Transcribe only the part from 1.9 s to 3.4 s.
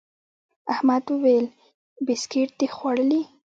بيسکیټ دي خوړلي؟